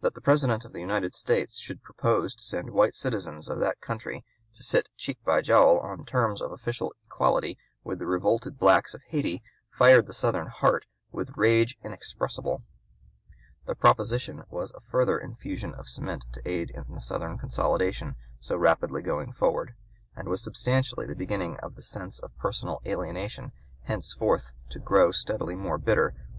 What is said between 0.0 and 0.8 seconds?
That the President of the